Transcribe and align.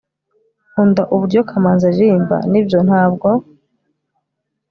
ukunda 0.63 1.01
uburyo 1.13 1.39
kamanzi 1.49 1.83
aririmba? 1.89 2.37
nibyo. 2.51 2.79
ntabwo 2.87 3.27